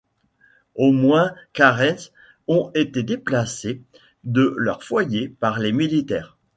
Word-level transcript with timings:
Au 0.73 0.91
moins 0.91 1.35
Karens 1.53 2.09
ont 2.47 2.71
été 2.73 3.03
déplacées 3.03 3.83
de 4.23 4.51
leurs 4.57 4.83
foyers 4.83 5.29
par 5.29 5.59
les 5.59 5.73
militaires. 5.73 6.39